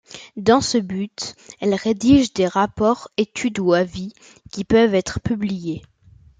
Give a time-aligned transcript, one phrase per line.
[0.35, 4.13] Dans ce but, elle rédige des rapports, études ou avis
[4.51, 5.83] qui peuvent être publiés.